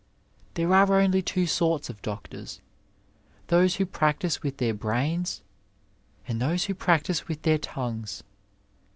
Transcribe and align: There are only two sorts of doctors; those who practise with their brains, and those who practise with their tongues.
There 0.55 0.73
are 0.73 0.95
only 0.99 1.21
two 1.21 1.45
sorts 1.45 1.87
of 1.87 2.01
doctors; 2.01 2.59
those 3.49 3.75
who 3.75 3.85
practise 3.85 4.41
with 4.41 4.57
their 4.57 4.73
brains, 4.73 5.43
and 6.27 6.41
those 6.41 6.63
who 6.65 6.73
practise 6.73 7.27
with 7.27 7.43
their 7.43 7.59
tongues. 7.59 8.23